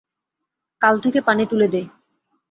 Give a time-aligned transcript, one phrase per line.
[0.81, 1.85] কাল থেকে পানি তুলে দেই।